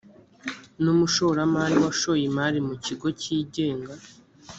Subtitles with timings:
[0.81, 3.93] ni umushoramari washoye imari mu kigo cyigenga